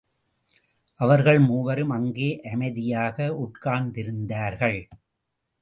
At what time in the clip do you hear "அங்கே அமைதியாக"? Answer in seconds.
1.89-3.27